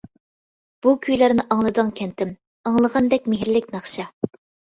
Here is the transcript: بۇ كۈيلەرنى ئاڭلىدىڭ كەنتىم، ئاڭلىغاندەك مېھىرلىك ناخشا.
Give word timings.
بۇ 0.85 0.93
كۈيلەرنى 1.07 1.43
ئاڭلىدىڭ 1.55 1.91
كەنتىم، 2.01 2.31
ئاڭلىغاندەك 2.71 3.31
مېھىرلىك 3.35 3.71
ناخشا. 3.77 4.09